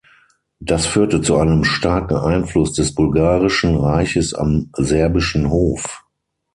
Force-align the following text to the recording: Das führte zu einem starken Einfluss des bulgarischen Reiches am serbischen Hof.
Das 0.59 0.87
führte 0.87 1.21
zu 1.21 1.37
einem 1.37 1.63
starken 1.63 2.15
Einfluss 2.17 2.73
des 2.73 2.95
bulgarischen 2.95 3.75
Reiches 3.77 4.33
am 4.33 4.71
serbischen 4.75 5.51
Hof. 5.51 6.03